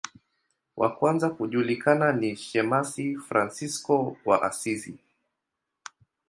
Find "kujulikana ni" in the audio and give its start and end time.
1.29-2.35